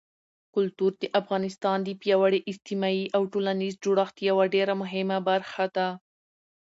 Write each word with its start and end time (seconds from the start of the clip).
کلتور 0.55 0.91
د 1.01 1.03
افغانستان 1.21 1.77
د 1.83 1.89
پیاوړي 2.01 2.39
اجتماعي 2.51 3.05
او 3.15 3.21
ټولنیز 3.33 3.73
جوړښت 3.83 4.15
یوه 4.29 4.45
ډېره 4.55 4.73
مهمه 4.81 5.17
برخه 5.29 5.65
ده. 5.75 5.87